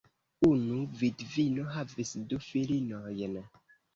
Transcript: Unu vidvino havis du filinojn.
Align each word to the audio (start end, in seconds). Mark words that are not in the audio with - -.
Unu 0.45 0.77
vidvino 1.01 1.65
havis 1.75 2.13
du 2.31 2.39
filinojn. 2.47 3.39